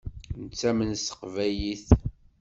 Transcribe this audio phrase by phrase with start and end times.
[0.41, 1.87] Nettamen s teqbaylit.